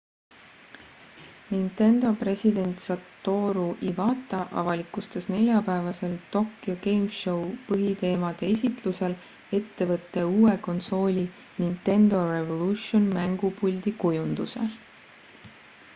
[1.55, 9.13] nintendo president satoru iwata avalikustas neljapäevasel tokyo game show põhiteemade esitlusel
[9.59, 11.27] ettevõtte uue konsooli
[11.65, 14.69] nintendo revolution mängupuldi kujunduse